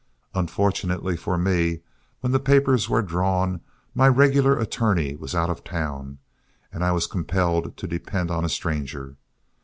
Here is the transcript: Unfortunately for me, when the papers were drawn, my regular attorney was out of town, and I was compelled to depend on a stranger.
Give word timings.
Unfortunately 0.33 1.15
for 1.15 1.37
me, 1.37 1.81
when 2.21 2.31
the 2.31 2.39
papers 2.39 2.89
were 2.89 3.03
drawn, 3.03 3.61
my 3.93 4.07
regular 4.07 4.57
attorney 4.57 5.15
was 5.15 5.35
out 5.35 5.51
of 5.51 5.63
town, 5.63 6.17
and 6.73 6.83
I 6.83 6.91
was 6.91 7.05
compelled 7.05 7.77
to 7.77 7.85
depend 7.87 8.31
on 8.31 8.43
a 8.43 8.49
stranger. 8.49 9.17